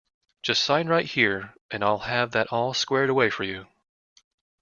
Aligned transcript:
Just 0.41 0.63
sign 0.63 0.87
right 0.87 1.05
here 1.05 1.53
and 1.69 1.83
I’ll 1.83 1.99
have 1.99 2.31
that 2.31 2.47
all 2.47 2.73
squared 2.73 3.11
away 3.11 3.29
for 3.29 3.43
you. 3.43 3.67